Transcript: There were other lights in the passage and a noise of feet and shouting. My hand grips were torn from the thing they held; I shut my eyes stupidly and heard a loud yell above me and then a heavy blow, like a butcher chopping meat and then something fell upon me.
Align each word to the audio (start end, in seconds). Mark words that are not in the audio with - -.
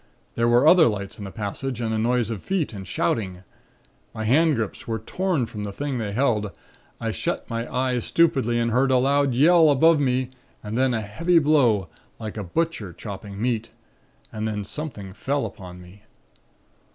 There 0.33 0.47
were 0.47 0.67
other 0.67 0.87
lights 0.87 1.19
in 1.19 1.25
the 1.25 1.29
passage 1.31 1.79
and 1.79 1.93
a 1.93 1.97
noise 1.99 2.31
of 2.31 2.41
feet 2.41 2.73
and 2.73 2.87
shouting. 2.87 3.43
My 4.15 4.23
hand 4.25 4.55
grips 4.55 4.87
were 4.87 4.97
torn 4.97 5.45
from 5.45 5.63
the 5.63 5.71
thing 5.71 5.99
they 5.99 6.11
held; 6.11 6.49
I 6.99 7.11
shut 7.11 7.47
my 7.51 7.71
eyes 7.71 8.03
stupidly 8.03 8.57
and 8.57 8.71
heard 8.71 8.89
a 8.89 8.97
loud 8.97 9.35
yell 9.35 9.69
above 9.69 9.99
me 9.99 10.29
and 10.63 10.75
then 10.75 10.95
a 10.95 11.01
heavy 11.01 11.37
blow, 11.37 11.87
like 12.19 12.35
a 12.35 12.43
butcher 12.43 12.93
chopping 12.93 13.39
meat 13.39 13.69
and 14.31 14.47
then 14.47 14.63
something 14.65 15.13
fell 15.13 15.45
upon 15.45 15.79
me. 15.79 16.01